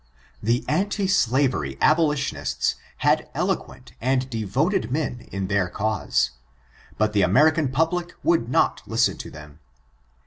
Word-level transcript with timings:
The 0.41 0.65
anti 0.67 1.05
slavery 1.05 1.77
abolitionists 1.79 2.73
had 3.05 3.29
eloquent 3.35 3.91
and 4.01 4.27
devoted 4.31 4.89
men 4.91 5.29
in 5.31 5.45
their 5.45 5.69
cause, 5.69 6.31
but 6.97 7.13
the 7.13 7.21
American 7.21 7.71
public 7.71 8.15
would 8.23 8.49
not 8.49 8.81
listen 8.87 9.19
to 9.19 9.29
them. 9.29 9.59